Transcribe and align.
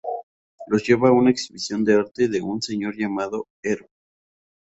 Los 0.65 0.83
lleva 0.83 1.09
a 1.09 1.11
una 1.11 1.29
exhibición 1.29 1.83
de 1.85 1.93
arte 1.93 2.27
de 2.27 2.41
un 2.41 2.59
señor 2.59 2.95
llamado 2.97 3.45
Herb. 3.61 3.87